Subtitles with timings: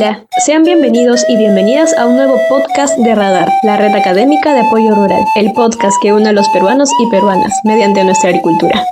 [0.00, 4.60] Hola, sean bienvenidos y bienvenidas a un nuevo podcast de Radar, la red académica de
[4.60, 8.84] apoyo rural, el podcast que une a los peruanos y peruanas mediante nuestra agricultura.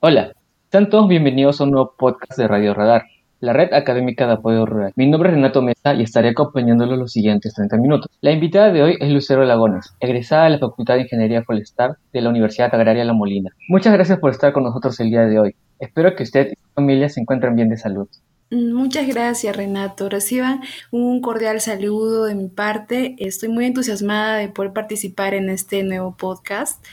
[0.00, 0.32] Hola,
[0.70, 3.04] sean todos bienvenidos a un nuevo podcast de Radio Radar,
[3.40, 4.92] la red académica de apoyo rural.
[4.96, 8.10] Mi nombre es Renato Mesa y estaré acompañándolos los siguientes 30 minutos.
[8.20, 12.20] La invitada de hoy es Lucero Lagones, egresada de la Facultad de Ingeniería Forestal de
[12.20, 13.48] la Universidad Agraria La Molina.
[13.66, 15.54] Muchas gracias por estar con nosotros el día de hoy.
[15.78, 18.06] Espero que usted y su familia se encuentren bien de salud.
[18.50, 20.08] Muchas gracias, Renato.
[20.08, 23.14] Reciban un cordial saludo de mi parte.
[23.18, 26.84] Estoy muy entusiasmada de poder participar en este nuevo podcast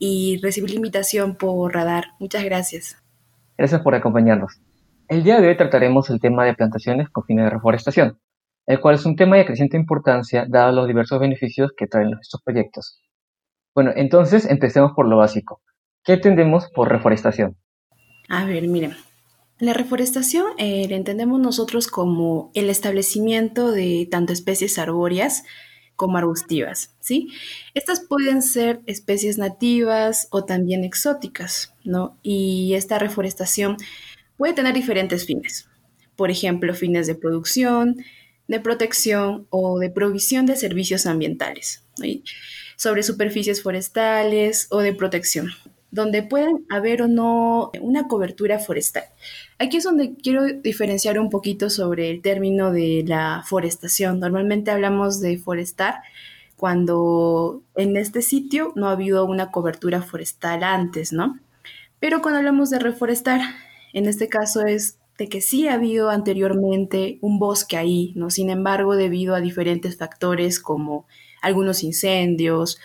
[0.00, 2.06] y recibir la invitación por Radar.
[2.18, 3.00] Muchas gracias.
[3.56, 4.60] Gracias por acompañarnos.
[5.08, 8.18] El día de hoy trataremos el tema de plantaciones con fines de reforestación,
[8.66, 12.42] el cual es un tema de creciente importancia dado los diversos beneficios que traen estos
[12.42, 13.00] proyectos.
[13.72, 15.62] Bueno, entonces empecemos por lo básico.
[16.02, 17.56] ¿Qué entendemos por reforestación?
[18.28, 18.96] A ver, miren,
[19.58, 25.42] la reforestación eh, la entendemos nosotros como el establecimiento de tanto especies arbóreas
[25.96, 27.28] como arbustivas, ¿sí?
[27.74, 32.16] Estas pueden ser especies nativas o también exóticas, ¿no?
[32.22, 33.76] Y esta reforestación
[34.36, 35.68] puede tener diferentes fines.
[36.14, 37.96] Por ejemplo, fines de producción,
[38.46, 41.82] de protección o de provisión de servicios ambientales,
[42.76, 45.50] sobre superficies forestales o de protección
[45.90, 49.04] donde pueden haber o no una cobertura forestal.
[49.58, 54.20] Aquí es donde quiero diferenciar un poquito sobre el término de la forestación.
[54.20, 56.02] Normalmente hablamos de forestar
[56.56, 61.38] cuando en este sitio no ha habido una cobertura forestal antes, ¿no?
[62.00, 63.40] Pero cuando hablamos de reforestar,
[63.92, 68.30] en este caso es de que sí ha habido anteriormente un bosque ahí, ¿no?
[68.30, 71.06] Sin embargo, debido a diferentes factores como
[71.42, 72.78] algunos incendios,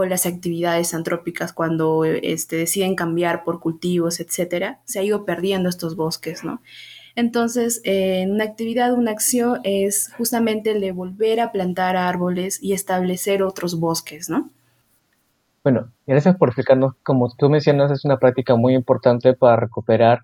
[0.00, 5.68] o las actividades antrópicas cuando este, deciden cambiar por cultivos, etcétera, se ha ido perdiendo
[5.68, 6.60] estos bosques, ¿no?
[7.16, 12.74] Entonces, en una actividad, una acción es justamente el de volver a plantar árboles y
[12.74, 14.50] establecer otros bosques, ¿no?
[15.64, 16.94] Bueno, gracias por explicarnos.
[17.02, 20.20] Como tú mencionas, es una práctica muy importante para recuperar,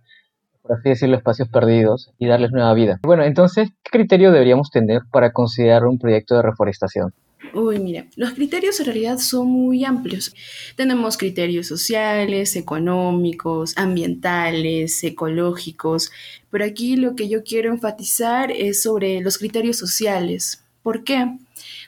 [0.62, 3.00] por así decirlo, espacios perdidos y darles nueva vida.
[3.02, 7.12] Bueno, entonces, ¿qué criterio deberíamos tener para considerar un proyecto de reforestación?
[7.54, 10.34] Uy, mira, los criterios en realidad son muy amplios.
[10.74, 16.10] Tenemos criterios sociales, económicos, ambientales, ecológicos,
[16.50, 20.64] pero aquí lo que yo quiero enfatizar es sobre los criterios sociales.
[20.82, 21.38] ¿Por qué?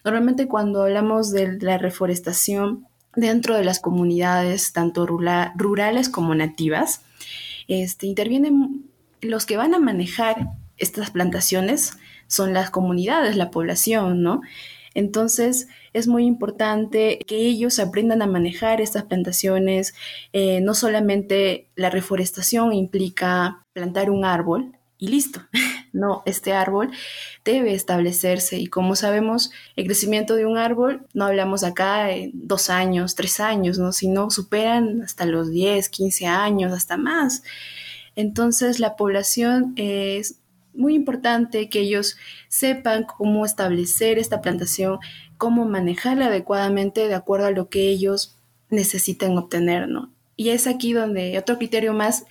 [0.05, 7.01] Normalmente cuando hablamos de la reforestación dentro de las comunidades, tanto rurales como nativas,
[7.67, 8.85] este, intervienen
[9.21, 11.97] los que van a manejar estas plantaciones,
[12.29, 14.43] son las comunidades, la población, ¿no?
[14.97, 19.95] Entonces, es muy importante que ellos aprendan a manejar estas plantaciones.
[20.33, 25.41] Eh, no solamente la reforestación implica plantar un árbol y listo.
[25.93, 26.91] No, este árbol
[27.43, 32.69] debe establecerse y como sabemos, el crecimiento de un árbol, no hablamos acá de dos
[32.69, 33.93] años, tres años, ¿no?
[33.93, 37.43] sino superan hasta los 10, 15 años, hasta más.
[38.15, 40.39] Entonces la población es
[40.77, 42.17] muy importante que ellos
[42.49, 44.99] sepan cómo establecer esta plantación,
[45.39, 48.37] cómo manejarla adecuadamente de acuerdo a lo que ellos
[48.71, 50.11] necesitan obtener, ¿no?
[50.37, 52.25] Y es aquí donde otro criterio más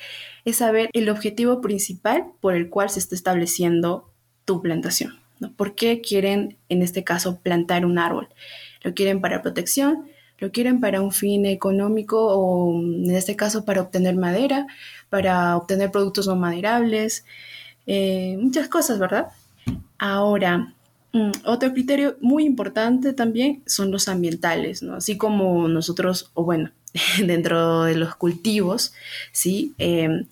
[0.46, 4.10] es saber el objetivo principal por el cual se está estableciendo
[4.46, 5.52] tu plantación, ¿no?
[5.54, 8.30] ¿Por qué quieren, en este caso, plantar un árbol?
[8.84, 10.06] ¿Lo quieren para protección?
[10.38, 14.68] ¿Lo quieren para un fin económico o, en este caso, para obtener madera,
[15.10, 17.26] para obtener productos no maderables?
[17.88, 19.28] Eh, muchas cosas, ¿verdad?
[19.98, 20.74] Ahora,
[21.14, 24.96] mm, otro criterio muy importante también son los ambientales, ¿no?
[24.96, 26.72] Así como nosotros, o bueno,
[27.26, 28.94] dentro de los cultivos,
[29.32, 29.74] ¿sí?
[29.78, 30.28] Em,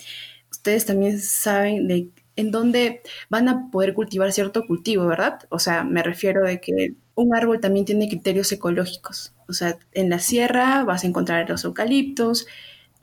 [0.51, 5.39] ustedes también saben de en dónde van a poder cultivar cierto cultivo, ¿verdad?
[5.49, 9.33] O sea, me refiero de que un árbol también tiene criterios ecológicos.
[9.47, 12.47] O sea, en la sierra vas a encontrar los eucaliptos,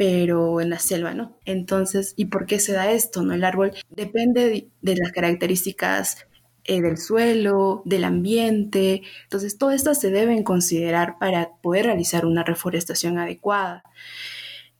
[0.00, 1.36] pero en la selva no.
[1.44, 3.20] Entonces, ¿y por qué se da esto?
[3.20, 3.34] ¿no?
[3.34, 6.26] El árbol depende de, las características
[6.64, 9.02] eh, del suelo, del ambiente.
[9.24, 13.82] Entonces, todo esto se deben considerar para poder realizar una reforestación adecuada.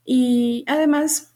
[0.06, 1.34] Y además,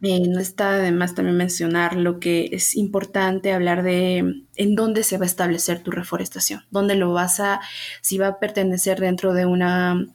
[0.00, 5.18] eh, no está además también mencionar lo que es importante hablar de en dónde se
[5.18, 7.60] va a establecer tu reforestación, dónde lo vas a,
[8.00, 10.06] si va a pertenecer dentro de una,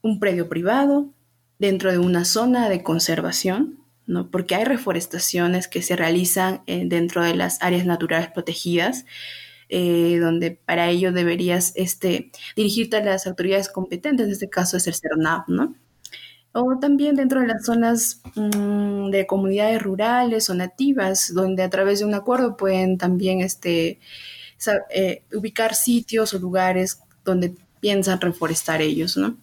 [0.00, 1.12] un predio privado,
[1.60, 4.30] dentro de una zona de conservación, ¿no?
[4.30, 9.04] porque hay reforestaciones que se realizan eh, dentro de las áreas naturales protegidas,
[9.68, 14.86] eh, donde para ello deberías este, dirigirte a las autoridades competentes, en este caso es
[14.88, 15.76] el CERNAP, ¿no?
[16.52, 22.00] O también dentro de las zonas mm, de comunidades rurales o nativas, donde a través
[22.00, 24.00] de un acuerdo pueden también este,
[24.92, 29.36] eh, ubicar sitios o lugares donde piensan reforestar ellos, ¿no?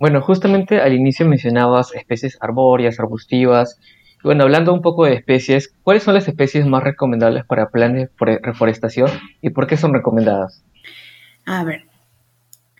[0.00, 3.78] Bueno, justamente al inicio mencionabas especies arbóreas, arbustivas.
[4.24, 8.38] Bueno, hablando un poco de especies, ¿cuáles son las especies más recomendables para planes de
[8.42, 9.10] reforestación
[9.42, 10.64] y por qué son recomendadas?
[11.44, 11.82] A ver,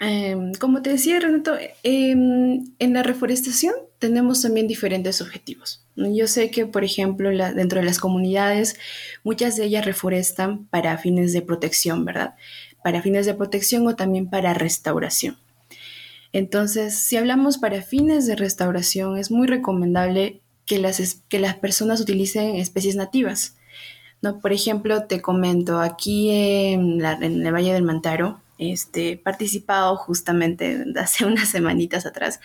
[0.01, 1.53] em, como te decía Renato,
[1.83, 5.85] em, en la reforestación tenemos también diferentes objetivos.
[5.97, 8.79] Yo sé que, por ejemplo, dentro de las comunidades,
[9.25, 12.35] muchas de ellas reforestan para fines de protección, ¿verdad?
[12.83, 15.37] Para fines de protección o también para restauración.
[16.33, 22.01] Entonces, si hablamos para fines de restauración, es muy recomendable que las, que las personas
[22.01, 23.57] utilicen especies nativas.
[24.23, 24.39] ¿no?
[24.39, 31.49] Por ejemplo, te comento, aquí en, el Valle del Mantaro, este, participado justamente hace unas
[31.49, 32.41] semanitas atrás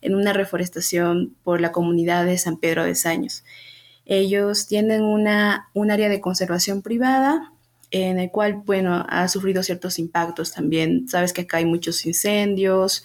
[0.00, 3.44] en una reforestación por la comunidad de San Pedro de Saños.
[4.04, 7.51] Ellos tienen una, un área de conservación privada
[7.92, 11.06] en el cual, bueno, ha sufrido ciertos impactos también.
[11.08, 13.04] Sabes que acá hay muchos incendios,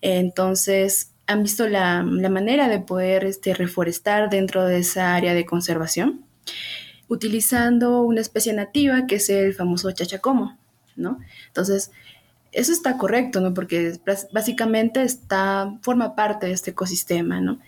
[0.00, 6.24] entonces han visto la, manera de poder este, reforestar dentro de esa área de conservación,
[7.08, 10.56] utilizando una especie nativa que es el famoso chachacomo,
[10.96, 11.18] ¿no?
[11.48, 11.90] Entonces,
[12.52, 13.52] eso está correcto, ¿no?
[13.52, 14.00] Porque
[14.32, 17.58] básicamente está, forma parte de este ecosistema, ¿no?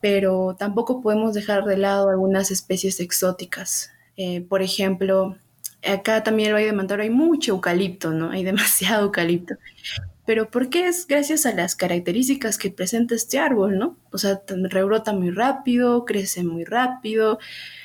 [0.00, 3.92] Pero tampoco podemos dejar de lado algunas especies exóticas.
[4.16, 5.36] Eh, por ejemplo,
[5.84, 8.30] acá también el Valle de Mantaro hay mucho eucalipto, ¿no?
[8.30, 9.54] Hay demasiado eucalipto.
[10.24, 13.96] Pero ¿por qué es gracias a las características que presenta este árbol, ¿no?
[14.12, 17.40] O sea, rebrota muy rápido, crece muy rápido.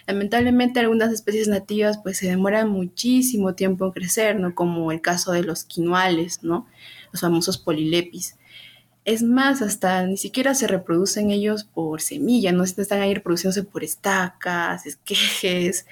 [0.06, 4.54] Lamentablemente algunas especies nativas pues se demoran muchísimo tiempo en crecer, ¿no?
[4.54, 6.68] Como el caso de los quinoales, ¿no?
[7.12, 8.38] Los famosos polilepis.
[9.08, 13.86] Es más, hasta ni siquiera se reproducen ellos por semilla, no están ahí reproduciéndose por
[13.86, 15.86] estacas, esquejes,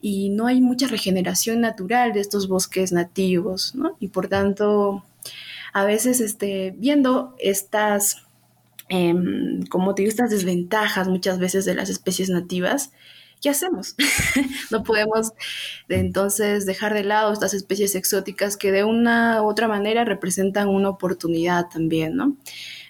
[0.00, 3.96] y no hay mucha regeneración natural de estos bosques nativos, ¿no?
[3.98, 5.02] Y por tanto,
[5.72, 8.18] a veces este, viendo estas,
[8.88, 12.92] em, como te digo, estas desventajas muchas veces de las especies nativas,
[13.42, 13.96] ¿qué hacemos?
[14.70, 15.32] no podemos
[15.88, 20.88] entonces dejar de lado estas especies exóticas que de una u otra manera representan una
[20.88, 22.36] oportunidad también, ¿no?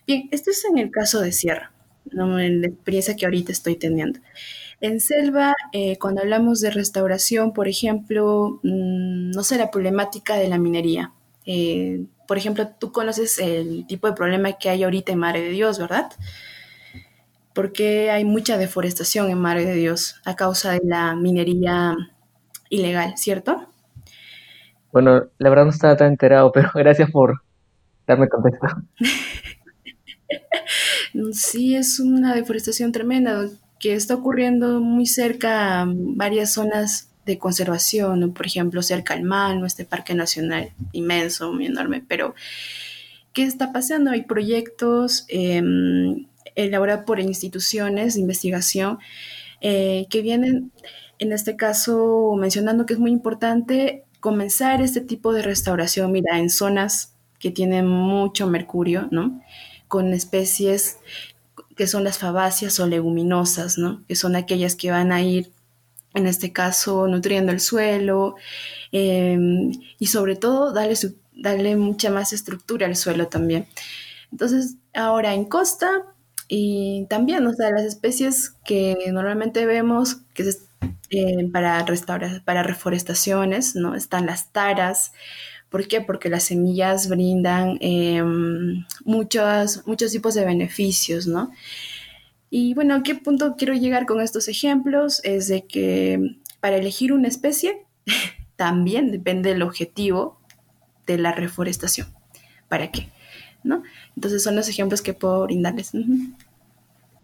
[0.07, 1.73] Bien, esto es en el caso de Sierra,
[2.11, 2.39] ¿no?
[2.39, 4.21] en la experiencia que ahorita estoy teniendo.
[4.81, 10.49] En selva, eh, cuando hablamos de restauración, por ejemplo, mm, no sé, la problemática de
[10.49, 11.13] la minería.
[11.47, 15.51] Eh, por ejemplo, tú conoces el tipo de problema que hay ahorita en Madre de
[15.51, 16.11] Dios, ¿verdad?
[17.55, 21.97] Porque hay mucha deforestación en Madre de Dios a causa de la minería
[22.71, 23.69] ilegal, ¿cierto?
[24.93, 27.43] Bueno, la verdad no estaba tan enterado, pero gracias por
[28.07, 28.67] darme contexto.
[31.33, 38.33] sí, es una deforestación tremenda que está ocurriendo muy cerca a varias zonas de conservación,
[38.33, 42.35] por ejemplo, cerca al Mano, este parque nacional inmenso, muy enorme, pero
[43.33, 44.11] ¿qué está pasando?
[44.11, 48.99] Hay proyectos em, elaborados por instituciones de investigación
[49.61, 50.73] eh, que vienen,
[51.19, 56.51] en este caso, mencionando que es muy importante comenzar este tipo de restauración, mira, en
[56.51, 59.41] zonas que tienen mucho mercurio, ¿no?
[59.89, 60.99] Con especies
[61.77, 64.05] que son las fabáceas o leguminosas, ¿no?
[64.07, 65.51] Que son aquellas que van a ir,
[66.15, 68.37] en este caso, nutriendo el suelo
[68.93, 70.95] em, y sobre todo darle,
[71.35, 73.67] darle mucha más estructura al suelo también.
[74.31, 76.12] Entonces, ahora en costa
[76.55, 80.45] y también, o sea, las especies que normalmente vemos que
[81.09, 83.95] eh, para, restaurar, para reforestaciones, ¿no?
[83.95, 85.13] Están las taras,
[85.71, 86.03] ¿Por qué?
[86.03, 91.51] Porque las semillas brindan em, muchos, muchos tipos de beneficios, ¿no?
[92.51, 95.25] Y bueno, ¿a qué punto quiero llegar con estos ejemplos?
[95.25, 97.87] Es de que para elegir una especie
[98.57, 100.39] también depende del objetivo
[101.07, 102.09] de la reforestación.
[102.69, 103.09] ¿Para qué?
[103.65, 103.83] ¿No?
[104.17, 105.93] Entonces son los ejemplos que puedo brindarles.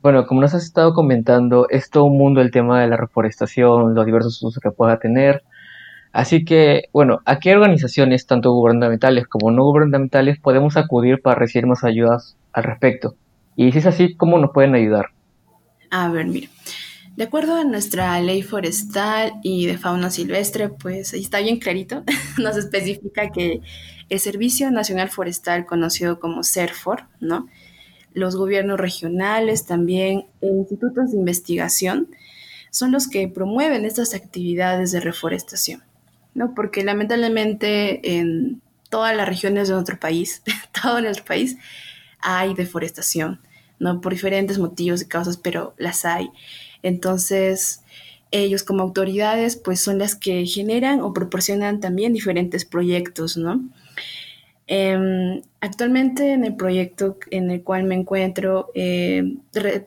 [0.00, 3.94] Bueno, como nos has estado comentando, es todo un mundo el tema de la reforestación,
[3.94, 5.42] los diversos usos que pueda tener.
[6.12, 11.66] Así que, bueno, ¿a qué organizaciones, tanto gubernamentales como no gubernamentales, podemos acudir para recibir
[11.66, 13.14] más ayudas al respecto?
[13.56, 15.06] Y si es así, ¿cómo nos pueden ayudar?
[15.90, 16.48] A ver, mira.
[17.18, 22.04] De acuerdo a nuestra ley forestal y de fauna silvestre, pues ahí está bien clarito,
[22.38, 23.60] nos especifica que
[24.08, 27.48] el Servicio Nacional Forestal, conocido como CERFOR, ¿no?
[28.14, 32.06] los gobiernos regionales también institutos de investigación
[32.70, 35.82] son los que promueven estas actividades de reforestación.
[36.34, 36.54] ¿no?
[36.54, 40.44] Porque lamentablemente en todas las regiones de nuestro país,
[40.82, 41.56] todo nuestro país,
[42.20, 43.40] hay deforestación,
[43.80, 44.00] ¿no?
[44.00, 46.30] Por diferentes motivos y causas, pero las hay.
[46.82, 47.82] Entonces,
[48.30, 53.62] ellos como autoridades, pues son las que generan o proporcionan también diferentes proyectos, ¿no?
[54.66, 59.22] Em, actualmente en el proyecto en el cual me encuentro, eh,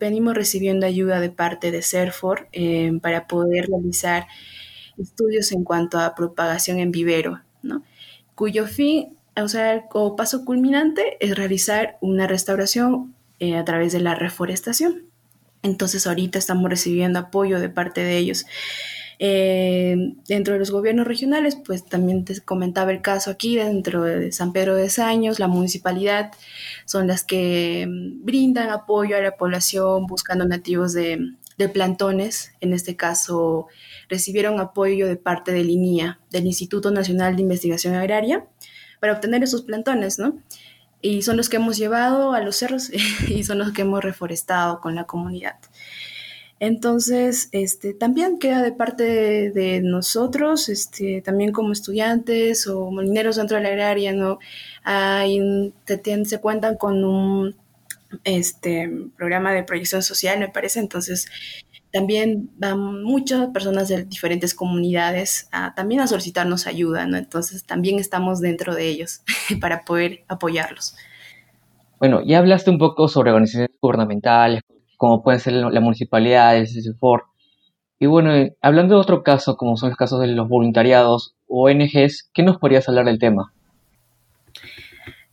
[0.00, 4.26] venimos recibiendo ayuda de parte de CERFOR em, para poder realizar
[4.98, 7.82] estudios en cuanto a propagación en vivero, ¿no?
[8.34, 14.00] cuyo fin, o sea, o paso culminante es realizar una restauración eh, a través de
[14.00, 15.11] la reforestación.
[15.62, 18.46] Entonces ahorita estamos recibiendo apoyo de parte de ellos.
[19.24, 24.32] Eh, dentro de los gobiernos regionales, pues también te comentaba el caso aquí, dentro de
[24.32, 26.32] San Pedro de Saños, la municipalidad
[26.86, 32.52] son las que mm, brindan apoyo a la población buscando nativos de, de plantones.
[32.60, 33.68] En este caso,
[34.08, 38.44] recibieron apoyo de parte del INIA, del Instituto Nacional de Investigación Agraria,
[38.98, 40.38] para obtener esos plantones, ¿no?
[41.02, 42.90] Y son los que hemos llevado a los cerros
[43.28, 45.56] y son los que hemos reforestado con la comunidad.
[46.60, 53.56] Entonces, este, también queda de parte de, nosotros, este, también como estudiantes o molineros dentro
[53.56, 54.38] de la agraria, ¿no?
[54.84, 55.72] Hay,
[56.24, 57.56] se cuentan con un
[58.22, 61.26] este, programa de proyección social, me parece, entonces
[61.92, 67.18] también van muchas personas de diferentes comunidades a, también a solicitarnos ayuda, ¿no?
[67.18, 69.22] Entonces también estamos dentro de ellos
[69.60, 70.96] para poder apoyarlos.
[71.98, 74.62] Bueno, ya hablaste un poco sobre organizaciones gubernamentales,
[74.96, 77.22] como pueden ser la municipalidad, el.
[77.98, 81.68] Y bueno, eh, hablando de otro caso, como son los casos de los voluntariados o
[81.68, 83.52] ONGs, ¿qué nos podrías hablar del tema?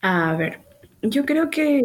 [0.01, 0.61] A ver,
[1.01, 1.81] yo creo que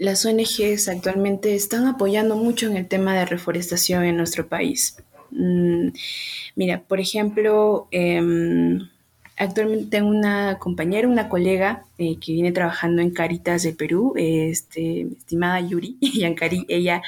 [0.00, 4.96] las ONGs actualmente están apoyando mucho en el tema de reforestación en nuestro país.
[5.30, 5.88] Mm,
[6.56, 8.88] mira, por ejemplo, em,
[9.40, 15.06] Actualmente tengo una compañera, una colega eh, que viene trabajando en Caritas de Perú, este,
[15.16, 16.66] estimada Yuri Yancari.
[16.68, 17.00] Ella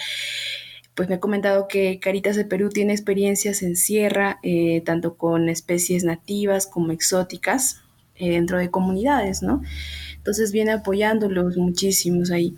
[0.95, 5.51] pues me ha comentado que Caritas de Perú tiene experiencias en sierra, eh, tanto con
[5.51, 7.83] especies nativas como exóticas,
[8.17, 9.63] eh, dentro de comunidades, ¿no?
[10.23, 12.55] Entonces viene apoyándolos muchísimos ahí.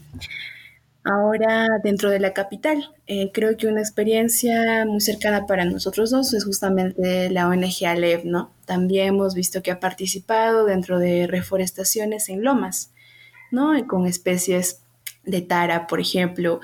[1.02, 6.34] Ahora, dentro de la capital, eh, creo que una experiencia muy cercana para nosotros dos
[6.34, 8.52] es justamente la ONG Alev, ¿no?
[8.66, 12.90] También hemos visto que ha participado dentro de reforestaciones en lomas,
[13.50, 13.72] ¿no?
[13.86, 14.80] con especies
[15.24, 16.60] de tara, por ejemplo.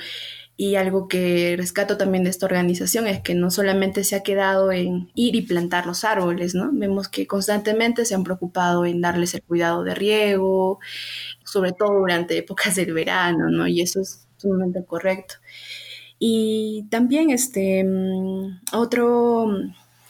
[0.63, 4.73] Y algo que rescato también de esta organización es que no solamente se ha quedado
[4.73, 6.69] en ir y plantar los árboles, ¿no?
[6.71, 10.79] Vemos que constantemente se han preocupado en darles el cuidado de riego,
[11.45, 13.67] sobre todo durante épocas del verano, ¿no?
[13.67, 15.37] Y eso es sumamente correcto.
[16.19, 19.47] Y también este, mm, otro,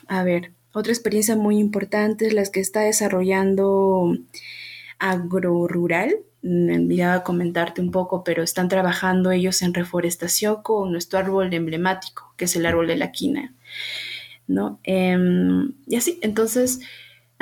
[0.09, 4.17] a ver, otra experiencia muy importante es la que está desarrollando
[5.01, 6.15] AgroRural.
[6.43, 12.33] Me olvidaba comentarte un poco, pero están trabajando ellos en reforestación con nuestro árbol emblemático,
[12.37, 13.55] que es el árbol de la quina,
[14.47, 14.81] ¿no?
[14.85, 16.81] Em, y así, entonces,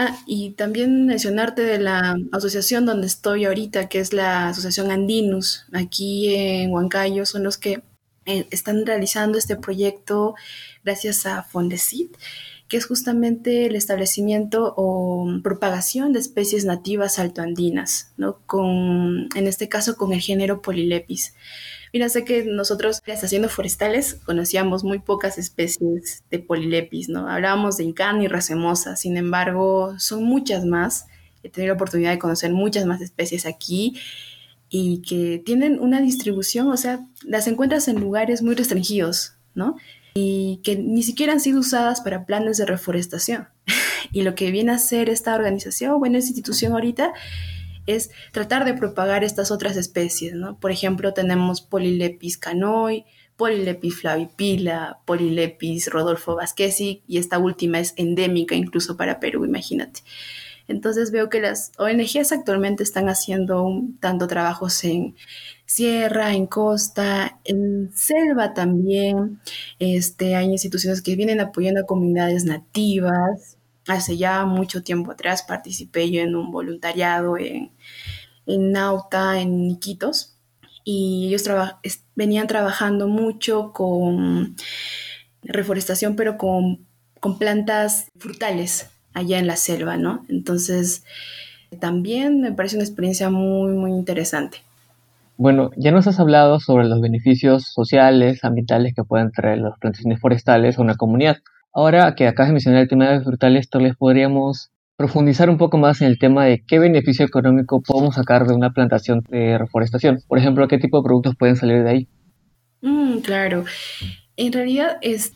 [0.01, 5.67] Ah, y también mencionarte de la asociación donde estoy ahorita, que es la Asociación Andinus,
[5.73, 7.83] aquí en Huancayo, son los que
[8.25, 10.37] eh, están realizando este proyecto
[10.85, 12.17] gracias a Fondesit,
[12.69, 18.41] que es justamente el establecimiento o propagación de especies nativas altoandinas, ¿no?
[18.47, 21.35] Con, en este caso con el género Polilepis.
[21.93, 27.29] Mira, sé que nosotros, haciendo forestales, conocíamos muy pocas especies de polilepis, ¿no?
[27.29, 31.07] Hablábamos de incán y racemosa, sin embargo, son muchas más.
[31.43, 33.99] He tenido la oportunidad de conocer muchas más especies aquí
[34.69, 39.77] y que tienen una distribución, o sea, las encuentras en lugares muy restringidos, ¿no?
[40.21, 43.49] Y que ni siquiera han sido usadas para planes de reforestación.
[44.13, 47.13] y lo que viene a hacer esta organización, bueno, esta institución ahorita,
[47.87, 50.59] es tratar de propagar estas otras especies, ¿no?
[50.59, 53.05] Por ejemplo, tenemos Polylepis canoi,
[53.37, 60.01] Polylepis flavipila, Polylepis rodolfo vasquesi y esta última es endémica incluso para Perú, imagínate.
[60.67, 63.67] Entonces veo que las ONGs actualmente están haciendo
[64.01, 65.17] tanto trabajos en
[65.69, 69.41] sierra, en costa, en selva también.
[69.79, 76.11] Este, hay instituciones que vienen apoyando a comunidades nativas, hace ya mucho tiempo atrás participé
[76.11, 77.71] yo en un voluntariado en,
[78.47, 80.37] en Nauta, en Iquitos,
[80.85, 81.45] y ellos
[82.17, 84.57] venían trabajando mucho con
[85.43, 86.87] reforestación, pero con,
[87.21, 90.25] con plantas frutales allá en la selva, ¿no?
[90.31, 91.05] Entonces,
[91.79, 94.63] también me parece una experiencia muy, muy interesante.
[95.39, 100.21] Bueno, ya nos has hablado sobre los beneficios sociales, ambientales que pueden traer las plantaciones
[100.21, 101.37] forestales a una comunidad.
[101.73, 106.01] Ahora que acabas de mencionar el tema de frutales, tal podríamos profundizar un poco más
[106.01, 110.25] en el tema de qué beneficio económico podemos sacar de una plantación de reforestación.
[110.27, 112.09] Por ejemplo, qué tipo de productos pueden salir de ahí.
[112.83, 113.65] Mm, claro.
[114.37, 115.35] En realidad es,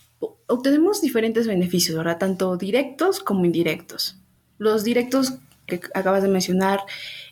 [0.48, 2.18] obtenemos diferentes beneficios, ¿verdad?
[2.18, 4.18] Tanto directos como indirectos.
[4.58, 6.80] Los directos que acabas de mencionar,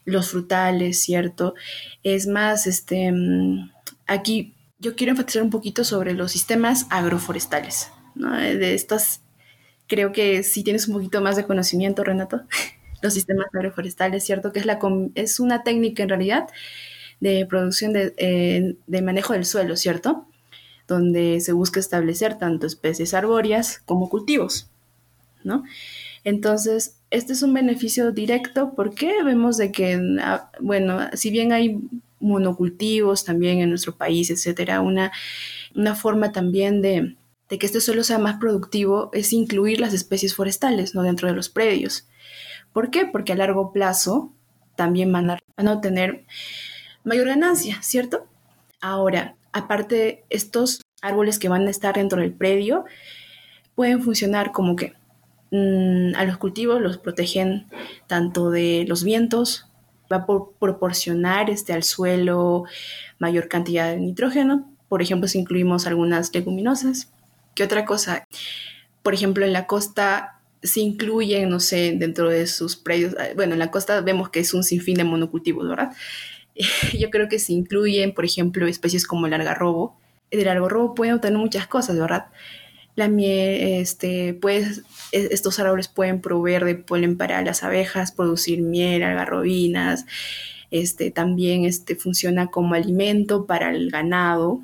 [0.05, 1.55] los frutales, ¿cierto?
[2.03, 3.71] Es más, este, mm,
[4.07, 8.35] aquí yo quiero enfatizar un poquito sobre los sistemas agroforestales, ¿no?
[8.37, 9.23] De estas
[9.91, 12.43] creo que si tienes un poquito más de conocimiento, Renato.
[13.03, 14.53] Los sistemas agroforestales, ¿cierto?
[14.53, 14.79] Que es, la,
[15.15, 16.49] es una técnica en realidad
[17.19, 20.27] de producción de, eh, de manejo del suelo, ¿cierto?
[20.87, 24.71] Donde se busca establecer tanto especies arbóreas como cultivos,
[25.45, 25.65] ¿no?
[26.25, 31.79] Entonces, este es un beneficio directo porque vemos de que, ah, bueno, si bien hay
[32.21, 35.11] monocultivos también en nuestro país, etcétera, una,
[35.75, 37.17] una forma también de,
[37.51, 41.03] de que este suelo sea más productivo es incluir las especies forestales ¿no?
[41.03, 42.07] dentro de los predios.
[42.73, 43.07] ¿Por qué?
[43.07, 44.33] Porque a largo plazo
[44.77, 46.25] también van a, obtener
[47.05, 48.27] mayor ganancia, ¿cierto?
[48.81, 52.85] Ahora, aparte, estos árboles que van a estar dentro del predio
[53.75, 54.95] pueden funcionar como que
[55.51, 57.67] mm, a los cultivos los protegen
[58.07, 59.67] tanto de los vientos,
[60.13, 60.27] va a
[60.59, 62.65] proporcionar este, al suelo
[63.19, 67.13] mayor cantidad de nitrógeno, por ejemplo, si incluimos algunas leguminosas,
[67.55, 68.27] ¿Qué otra cosa?
[69.03, 73.55] Por ejemplo, en la costa se incluyen, no sé, dentro de sus predios, ah, bueno,
[73.55, 75.93] en la costa vemos que es un sinfín de monocultivos, ¿verdad?
[76.99, 79.99] Yo creo que se incluyen, por ejemplo, especies como el algarrobo.
[80.31, 82.27] El algarrobo puede obtener muchas cosas, ¿verdad?
[82.97, 84.83] La miel, este, pues,
[85.13, 90.07] estos árboles pueden proveer de polen para las abejas, producir miel, algarrobinas,
[90.71, 94.63] este, también este, funciona como alimento para el ganado,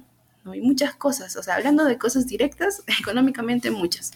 [0.54, 4.12] y muchas cosas, o sea, hablando de cosas directas, económicamente muchas.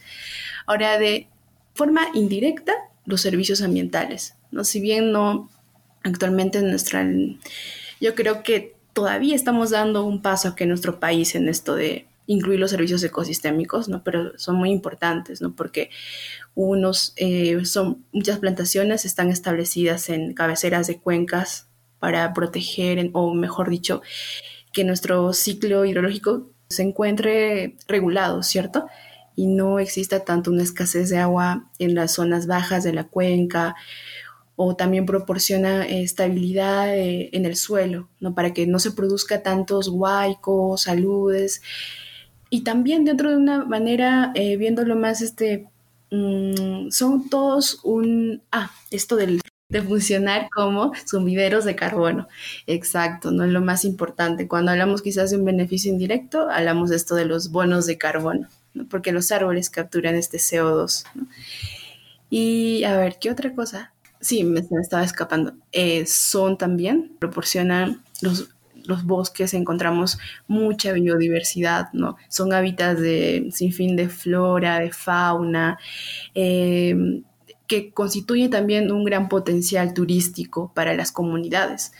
[0.66, 1.26] Ahora, de
[1.74, 2.72] forma indirecta,
[3.06, 4.64] los servicios ambientales, ¿no?
[4.64, 5.48] Si bien no,
[6.02, 7.06] actualmente en nuestra,
[8.00, 12.06] yo creo que todavía estamos dando un paso aquí en nuestro país en esto de
[12.30, 14.04] incluir los servicios ecosistémicos, ¿no?
[14.04, 15.56] Pero son muy importantes, ¿no?
[15.56, 15.90] Porque
[16.54, 23.68] unos, eh, son, muchas plantaciones están establecidas en cabeceras de cuencas para proteger, o mejor
[23.68, 24.00] dicho,
[24.72, 28.86] que nuestro ciclo hidrológico se encuentre regulado, ¿cierto?
[29.34, 33.74] Y no exista tanto una escasez de agua en las zonas bajas de la cuenca
[34.54, 38.36] o también proporciona estabilidad eh, en el suelo, ¿no?
[38.36, 41.60] Para que no se produzca tantos huaicos, saludes.
[42.50, 45.68] Y también dentro de una manera, eh, viéndolo más, este,
[46.10, 48.42] mm, son todos un...
[48.50, 52.28] Ah, esto del de funcionar como sumideros de carbono.
[52.66, 54.48] Exacto, no es lo más importante.
[54.48, 58.48] Cuando hablamos quizás de un beneficio indirecto, hablamos de esto de los bonos de carbono,
[58.90, 61.04] porque los árboles capturan este CO2.
[62.28, 63.92] Y a ver, ¿qué otra cosa?
[64.20, 65.54] Sí, me, estaba escapando.
[65.72, 68.50] Eh, son también, proporcionan los,
[68.84, 72.16] los bosques, encontramos mucha biodiversidad, ¿no?
[72.28, 75.78] Son hábitats de sin fin de flora, de fauna.
[76.34, 77.22] Eh,
[77.70, 81.92] que constituye también un gran potencial turístico para las comunidades.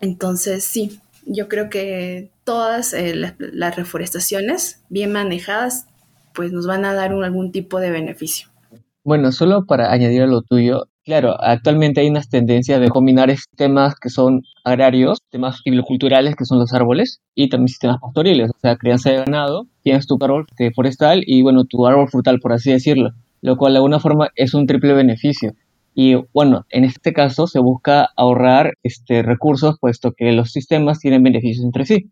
[0.00, 5.86] Entonces, sí, yo creo que todas eh, las, reforestaciones bien manejadas,
[6.34, 8.48] pues nos van a dar algún tipo de beneficio.
[9.02, 13.94] Bueno, solo para añadir a lo tuyo, claro, actualmente hay unas tendencias de combinar temas
[13.94, 18.76] que son agrarios, temas culturales que son los árboles y también sistemas pastoriles, o sea,
[18.76, 23.12] crianza de ganado, tienes tu árbol forestal y bueno, tu árbol frutal, por así decirlo
[23.42, 25.52] lo cual de alguna forma es un triple beneficio.
[25.94, 31.22] Y bueno, en este caso se busca ahorrar este, recursos puesto que los sistemas tienen
[31.22, 32.10] beneficios entre sí.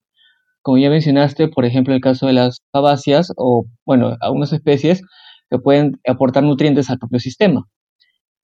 [0.62, 5.02] Como ya mencionaste, por ejemplo, el caso de las fabáceas o, bueno, algunas especies
[5.50, 7.66] que pueden aportar nutrientes al propio sistema.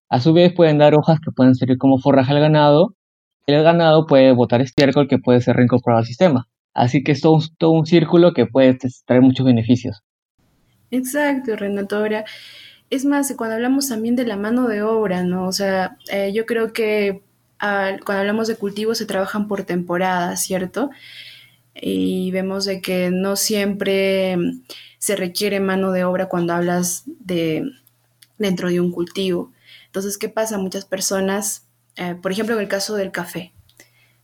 [0.09, 2.95] A su vez pueden dar hojas que pueden servir como forraje al ganado.
[3.45, 6.47] El ganado puede botar estiércol que puede ser reincorporado al sistema.
[6.73, 10.03] Así que es todo, un círculo que puede traer muchos beneficios.
[10.91, 11.97] Exacto, Renato.
[11.97, 12.23] Ahora,
[12.89, 15.47] es más, cuando hablamos también de la mano de obra, ¿no?
[15.47, 17.23] O sea, eh, yo creo que
[17.59, 20.91] cuando hablamos de cultivos se trabajan por temporada, ¿cierto?
[21.73, 24.37] Y vemos de que no siempre
[24.99, 27.63] se requiere mano de obra cuando hablas de
[28.37, 29.51] dentro de un cultivo.
[29.85, 30.57] Entonces, ¿qué pasa?
[30.57, 33.53] Muchas personas, eh, por ejemplo, en el caso del café,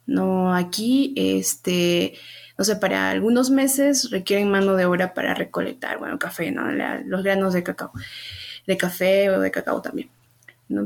[0.05, 2.13] no aquí, este,
[2.57, 6.69] no sé, para algunos meses requieren mano de obra para recolectar, bueno, café, ¿no?
[6.71, 7.91] los granos de cacao
[8.67, 10.09] de café o de cacao también.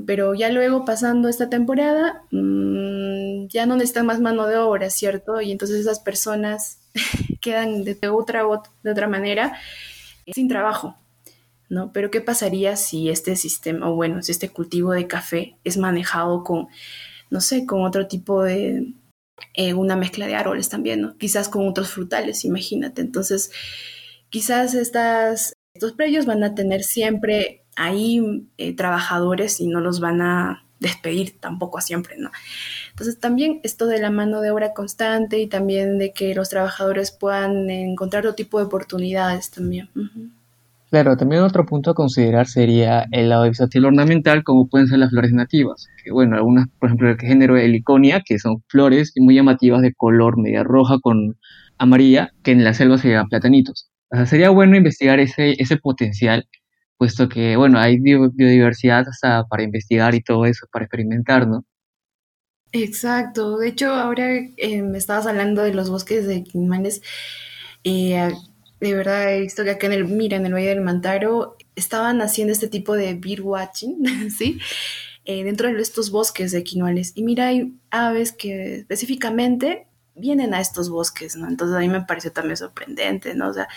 [0.06, 5.40] Pero ya luego pasando esta temporada, mm, ya no necesitan más mano de obra, ¿cierto?
[5.40, 6.80] Y entonces esas personas
[7.42, 8.44] quedan de otra,
[8.84, 9.58] de otra manera
[10.34, 10.98] sin trabajo.
[11.70, 11.92] ¿No?
[11.94, 16.44] Pero ¿qué pasaría si este sistema, o bueno, si este cultivo de café es manejado
[16.44, 16.68] con,
[17.30, 18.94] no sé, con otro tipo de,
[19.54, 21.18] eh, una mezcla de árboles también, ¿no?
[21.18, 23.02] Quizás con otros frutales, imagínate.
[23.02, 23.52] Entonces,
[24.30, 30.22] quizás estas, estos predios van a tener siempre ahí eh, trabajadores y no los van
[30.22, 32.32] a despedir tampoco siempre, ¿no?
[32.92, 37.12] Entonces también esto de la mano de obra constante y también de que los trabajadores
[37.12, 39.90] puedan encontrar otro tipo de oportunidades también.
[40.90, 45.10] Claro, también otro punto a considerar sería el lado versátil ornamental, como pueden ser las
[45.10, 45.88] flores nativas.
[46.10, 50.64] Bueno, algunas, por ejemplo, el género heliconia, que son flores muy llamativas de color media
[50.64, 51.38] roja con
[51.78, 53.90] amarilla, que en la selva se llaman platanitos.
[54.12, 56.48] O sea, sería bueno investigar ese, ese potencial,
[56.98, 61.66] puesto que, bueno, hay biodiversidad hasta para investigar y todo eso, para experimentar, ¿no?
[62.72, 63.58] Exacto.
[63.58, 67.02] De hecho, ahora eh, me estabas hablando de los bosques de Quimanes.
[67.84, 68.32] Eh,
[68.80, 72.22] de verdad he visto que acá en el, mira, en el Valle del Mantaro estaban
[72.22, 74.60] haciendo este tipo de beer watching, ¿sí?
[75.26, 77.12] Eh, dentro de estos bosques de quinoales.
[77.16, 81.48] Y mira, hay aves que específicamente vienen a estos bosques, ¿no?
[81.48, 83.50] Entonces a mí me pareció también sorprendente, ¿no?
[83.50, 83.68] O sea,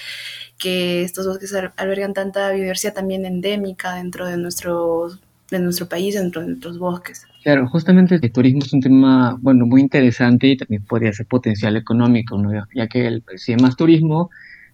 [0.58, 5.08] que estos bosques albergan tanta biodiversidad también endémica dentro de nuestro,
[5.50, 7.26] de nuestro país, dentro de nuestros bosques.
[7.42, 11.76] Claro, justamente el turismo es un tema, bueno, muy interesante y también podría ser potencial
[11.76, 12.50] económico, ¿no?
[12.74, 14.30] Ya que el, si hay más turismo,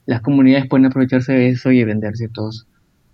[0.06, 2.66] las comunidades pueden aprovecharse de eso y vender ciertos,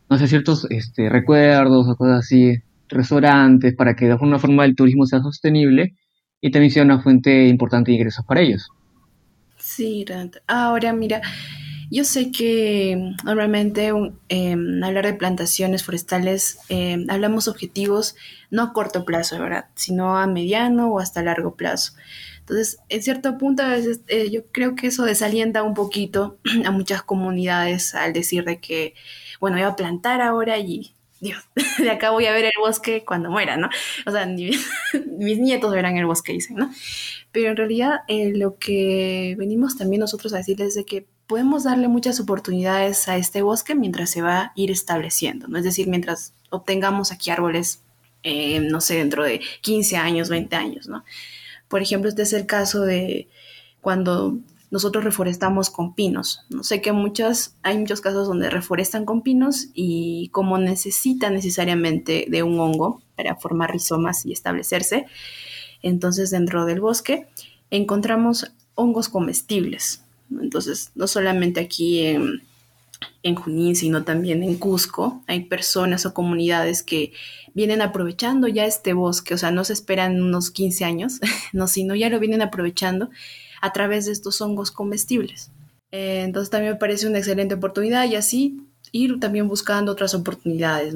[0.09, 4.77] no sé, ciertos este, recuerdos o cosas así, restaurantes, para que de alguna forma el
[4.77, 5.97] turismo sea sostenible
[6.41, 8.69] y también sea una fuente importante de ingresos para ellos.
[9.57, 10.05] Sí,
[10.47, 11.23] ahora mira,
[11.91, 13.93] yo sé que normalmente
[14.29, 18.17] em, hablar de plantaciones forestales em, hablamos objetivos
[18.51, 19.67] no a corto plazo, ¿verdad?
[19.75, 21.93] Sino a mediano o hasta largo plazo.
[22.43, 23.63] Entonces, en cierto punto,
[24.09, 28.95] eh, yo creo que eso desalienta un poquito a muchas comunidades al decir de que,
[29.41, 31.41] bueno, voy a plantar ahora y, Dios,
[31.79, 33.69] de acá voy a ver el bosque cuando muera, ¿no?
[34.07, 34.27] O sea,
[35.07, 36.71] mis nietos verán el bosque, dicen, ¿no?
[37.31, 41.65] Pero en realidad eh, lo que venimos también nosotros a decirles es de que podemos
[41.65, 45.59] darle muchas oportunidades a este bosque mientras se va a ir estableciendo, ¿no?
[45.59, 47.83] Es decir, mientras obtengamos aquí árboles,
[48.25, 51.05] eh, no sé, dentro de 15 años, 20 años, ¿no?
[51.73, 53.29] Por ejemplo, este es el caso de
[53.81, 54.37] cuando
[54.71, 56.43] nosotros reforestamos con pinos.
[56.51, 62.27] No sé que muchas, hay muchos casos donde reforestan con pinos y como necesitan necesariamente
[62.29, 65.07] de un hongo para formar rizomas y establecerse,
[65.81, 67.27] entonces dentro del bosque
[67.71, 70.05] encontramos hongos comestibles.
[70.43, 72.43] Entonces, no solamente aquí en,
[73.23, 77.13] en Junín, sino también en Cusco, hay personas o comunidades que
[77.55, 81.21] vienen aprovechando ya este bosque, o sea, no se esperan unos 15 años,
[81.53, 83.11] no, sino ya lo vienen aprovechando
[83.61, 85.51] a través de estos hongos comestibles.
[85.91, 90.95] Eh, entonces también me parece una excelente oportunidad y así ir también buscando otras oportunidades,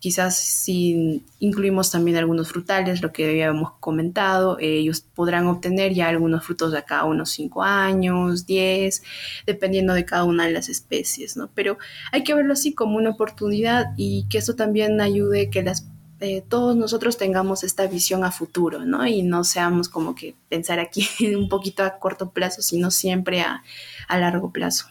[0.00, 6.44] quizás si incluimos también algunos frutales, lo que habíamos comentado, ellos podrán obtener ya algunos
[6.44, 9.02] frutos de acá unos 5 años, 10,
[9.46, 11.50] dependiendo de cada una de las especies, ¿no?
[11.54, 11.76] Pero
[12.12, 15.86] hay que verlo así como una oportunidad y que eso también ayude que las
[16.24, 19.04] eh, todos nosotros tengamos esta visión a futuro, ¿no?
[19.04, 21.04] Y no seamos como que pensar aquí
[21.36, 23.62] un poquito a corto plazo, sino siempre a,
[24.08, 24.86] largo plazo.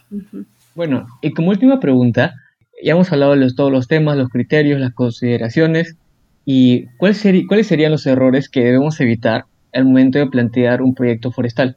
[0.74, 2.34] Bueno, y como última pregunta,
[2.82, 5.96] ya hemos hablado de todos los temas, los criterios, las consideraciones,
[6.44, 7.14] y ¿cuál
[7.46, 11.76] ¿cuáles serían los errores que debemos evitar al momento de plantear un proyecto forestal?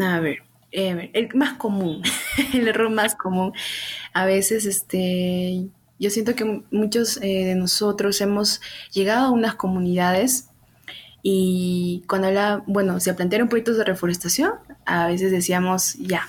[0.00, 0.38] A ver,
[0.70, 2.02] eh, el más común,
[2.54, 3.52] el error más común,
[4.12, 5.66] a veces este,
[5.98, 8.60] yo siento que muchos eh, de nosotros hemos
[8.92, 10.50] llegado a unas comunidades
[11.22, 14.52] y cuando habla, bueno, se plantearon proyectos de reforestación,
[14.86, 16.28] a veces decíamos, ya,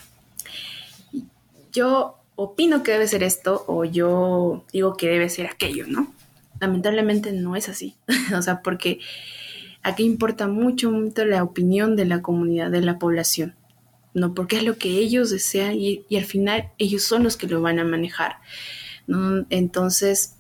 [1.72, 6.14] yo opino que debe ser esto o yo digo que debe ser aquello, ¿no?
[6.62, 7.96] Lamentablemente no es así.
[8.38, 9.00] o sea, porque
[9.84, 13.56] aquí importa mucho, mucho la opinión de la comunidad, de la población,
[14.14, 14.34] ¿no?
[14.34, 17.80] Porque es lo que ellos desean y, al final ellos son los que lo van
[17.80, 18.38] a manejar.
[19.50, 20.36] Entonces,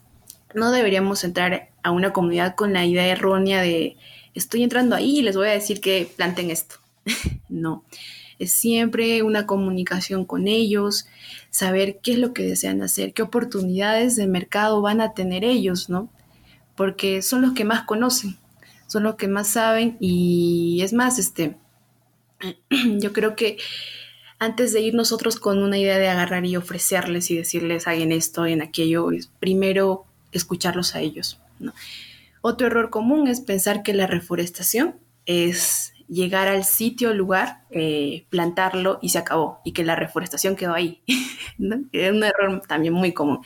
[0.53, 3.97] no deberíamos entrar a una comunidad con la idea errónea de
[4.35, 6.75] estoy entrando ahí y les voy a decir que planten esto.
[7.49, 7.83] no
[8.39, 11.07] es siempre una comunicación con ellos,
[11.49, 15.89] saber qué es lo que desean hacer, qué oportunidades de mercado van a tener ellos,
[15.89, 16.09] ¿no?
[16.75, 18.37] Porque son los que más conocen,
[18.87, 21.57] son los que más saben y es más, este,
[22.99, 23.57] yo creo que
[24.39, 28.45] antes de ir nosotros con una idea de agarrar y ofrecerles y decirles hagan esto,
[28.45, 29.09] en aquello,
[29.41, 31.73] primero escucharlos a ellos, ¿no?
[32.41, 38.99] Otro error común es pensar que la reforestación es llegar al sitio, lugar, eh, plantarlo
[39.01, 41.01] y se acabó, y que la reforestación quedó ahí.
[41.91, 43.41] Es un error también muy común.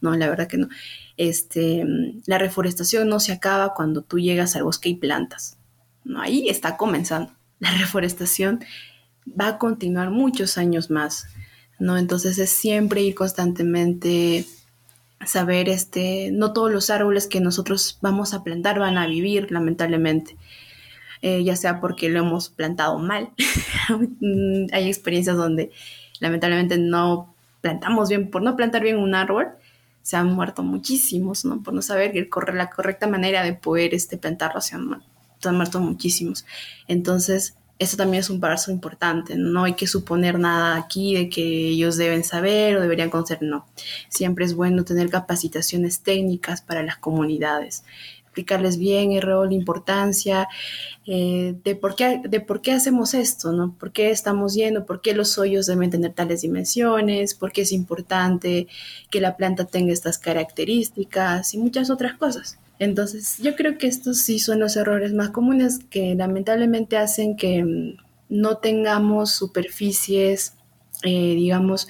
[0.00, 0.68] No, la verdad que no.
[1.16, 1.84] Este,
[2.26, 5.58] la reforestación no se acaba cuando tú llegas al bosque y plantas.
[6.04, 7.32] No, ahí está comenzando.
[7.58, 8.60] La reforestación
[9.28, 11.26] va a continuar muchos años más,
[11.78, 11.96] ¿no?
[11.96, 14.44] Entonces es siempre ir constantemente
[15.24, 20.36] saber este no todos los árboles que nosotros vamos a plantar van a vivir lamentablemente
[21.22, 23.30] eh, ya sea porque lo hemos plantado mal
[24.72, 25.70] hay experiencias donde
[26.20, 29.48] lamentablemente no plantamos bien por no plantar bien un árbol
[30.02, 32.12] se han muerto muchísimos no por no saber
[32.54, 35.02] la correcta manera de poder este plantarlo se han,
[35.40, 36.46] se han muerto muchísimos
[36.88, 39.36] entonces eso también es un paso importante.
[39.36, 43.38] No hay que suponer nada aquí de que ellos deben saber o deberían conocer.
[43.42, 43.66] No.
[44.08, 47.84] Siempre es bueno tener capacitaciones técnicas para las comunidades.
[48.36, 50.46] Explicarles bien el rol, la importancia
[51.06, 53.74] eh, de, por qué, de por qué hacemos esto, ¿no?
[53.78, 54.84] ¿Por qué estamos yendo?
[54.84, 57.34] ¿Por qué los hoyos deben tener tales dimensiones?
[57.34, 58.66] ¿Por qué es importante
[59.10, 61.54] que la planta tenga estas características?
[61.54, 62.58] Y muchas otras cosas.
[62.78, 67.64] Entonces, yo creo que estos sí son los errores más comunes que lamentablemente hacen que
[67.64, 67.96] mm,
[68.28, 70.52] no tengamos superficies,
[71.04, 71.88] eh, digamos,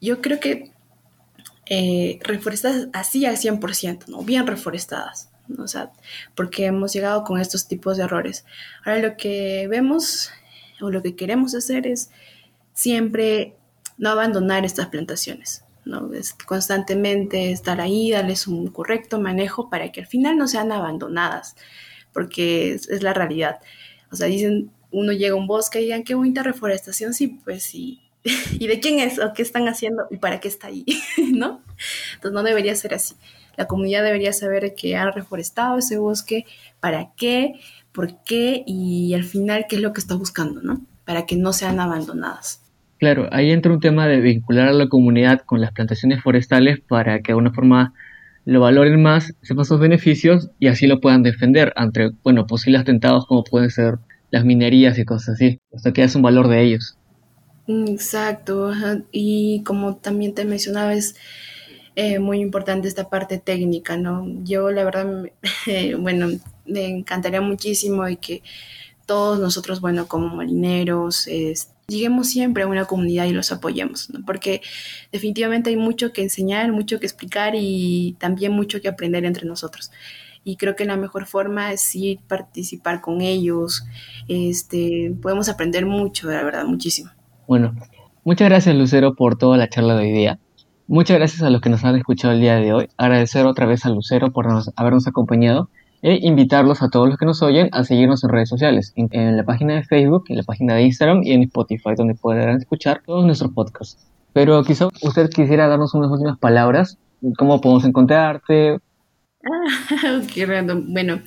[0.00, 0.70] yo creo que
[1.66, 4.22] eh, reforestadas así al 100%, ¿no?
[4.22, 5.30] Bien reforestadas.
[5.56, 5.92] O sea,
[6.34, 8.44] porque hemos llegado con estos tipos de errores.
[8.84, 10.30] Ahora lo que vemos
[10.80, 12.10] o lo que queremos hacer es
[12.74, 13.56] siempre
[13.96, 15.64] no abandonar estas plantaciones.
[15.84, 16.12] ¿no?
[16.12, 21.56] Es constantemente estar ahí, darles un correcto manejo para que al final no sean abandonadas,
[22.12, 23.60] porque es, la realidad.
[24.12, 27.62] O sea, dicen, uno llega a un bosque y digan, qué bonita reforestación, sí, pues
[27.62, 28.02] sí.
[28.52, 29.18] ¿Y de quién es?
[29.18, 30.06] ¿O qué están haciendo?
[30.10, 30.84] ¿Y para qué está ahí?
[31.32, 31.62] ¿No?
[32.14, 33.14] Entonces no debería ser así.
[33.58, 36.46] La comunidad debería saber que han reforestado ese bosque,
[36.78, 37.54] para qué,
[37.92, 40.80] por qué y al final qué es lo que está buscando, ¿no?
[41.04, 42.62] Para que no sean abandonadas.
[42.98, 47.18] Claro, ahí entra un tema de vincular a la comunidad con las plantaciones forestales para
[47.18, 47.94] que de alguna forma
[48.44, 53.26] lo valoren más, sepan sus beneficios y así lo puedan defender ante, bueno, posibles atentados
[53.26, 53.98] como pueden ser
[54.30, 56.96] las minerías y cosas así, hasta que es un valor de ellos.
[57.66, 58.72] Exacto,
[59.12, 61.16] y como también te mencionaba, es
[62.00, 64.24] eh, muy importante esta parte técnica, ¿no?
[64.44, 65.04] Yo la verdad,
[65.98, 66.28] bueno,
[66.64, 68.44] me encantaría muchísimo y que
[69.04, 74.24] todos nosotros, bueno, como marineros, este, lleguemos siempre a una comunidad y los apoyemos, ¿no?
[74.24, 74.60] porque
[75.10, 79.90] definitivamente hay mucho que enseñar, mucho que explicar y también mucho que aprender entre nosotros.
[80.44, 83.84] Y creo que la mejor forma es ir participar con ellos.
[84.28, 87.10] Este, podemos aprender mucho, la verdad, muchísimo.
[87.48, 87.74] Bueno,
[88.22, 90.38] muchas gracias Lucero por toda la charla de hoy día.
[90.88, 92.88] Muchas gracias a los que nos han escuchado el día de hoy.
[92.96, 95.68] Agradecer otra vez a Lucero por habernos acompañado
[96.00, 99.44] e invitarlos a todos los que nos oyen a seguirnos en redes sociales, en, la
[99.44, 103.26] página de Facebook, en la página de Instagram y en Spotify, donde podrán escuchar todos
[103.26, 104.08] nuestros podcasts.
[104.32, 106.96] Pero quizá usted quisiera darnos unas últimas palabras,
[107.36, 108.78] cómo podemos encontrarte.
[109.44, 110.86] Ah, qué random.
[110.94, 111.20] Bueno,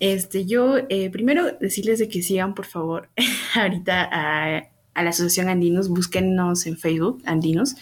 [0.00, 3.10] este, yo eh, primero decirles de que sigan, por favor,
[3.54, 4.62] ahorita a,
[4.94, 7.76] a la Asociación Andinos, búsquennos en Facebook, Andinos.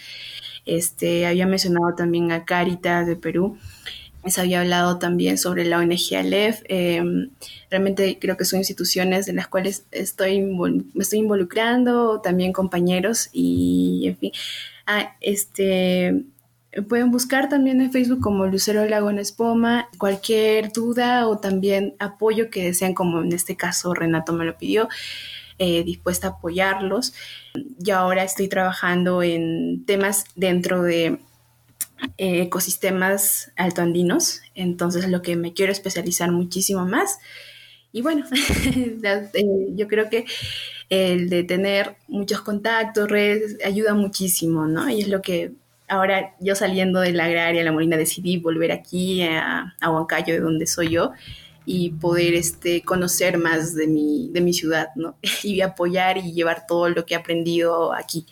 [0.77, 3.57] Este, había mencionado también a Caritas de Perú
[4.29, 6.61] se había hablado también sobre la ONG Aleph.
[6.67, 7.31] Em,
[7.69, 14.03] realmente creo que son instituciones en las cuales estoy me estoy involucrando, también compañeros y,
[14.07, 14.31] en fin.
[14.85, 16.23] Ah, este,
[16.87, 19.89] pueden buscar también en Facebook como Lucero Lago en Espoma.
[19.97, 24.87] Cualquier duda o también apoyo que desean, como en este caso Renato me lo pidió,
[25.57, 27.13] eh, dispuesta a apoyarlos.
[27.77, 31.19] Yo ahora estoy trabajando en temas dentro de
[32.17, 37.19] eh, ecosistemas altoandinos, entonces lo que me quiero especializar muchísimo más.
[37.91, 38.25] Y bueno,
[38.75, 40.25] eh, yo creo que
[40.89, 44.89] el de tener muchos contactos, redes, ayuda muchísimo, ¿no?
[44.89, 45.51] Y es lo que
[45.87, 50.39] ahora yo saliendo de la agraria, la Molina, decidí volver aquí a, a Huancayo, de
[50.39, 51.11] donde soy yo,
[51.65, 55.15] y poder este, conocer más de mi, de mi ciudad, ¿no?
[55.43, 58.25] Y apoyar y llevar todo lo que he aprendido aquí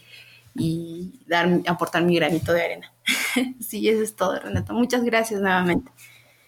[0.56, 2.94] y dar, aportar mi granito de arena.
[3.60, 4.74] sí, eso es todo, Renato.
[4.74, 5.92] Muchas gracias nuevamente.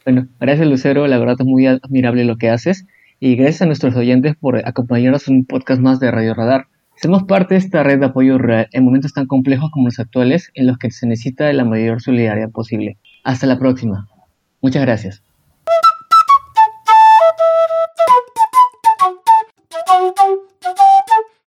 [0.06, 2.88] Bueno, gracias Lucero, la verdad es muy admirable lo que haces
[3.20, 6.68] y gracias a nuestros oyentes por acompañarnos en un podcast más de Radio Radar.
[6.96, 10.52] Somos parte de esta red de apoyo real en momentos tan complejos como los actuales
[10.56, 12.98] en los que se necesita de la mayor solidaridad posible.
[13.24, 14.08] Hasta la próxima.
[14.62, 15.24] Muchas gracias.